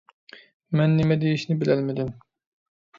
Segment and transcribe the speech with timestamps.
[0.79, 2.15] مەن نېمە دېيىشنى بىلەلمىدىم.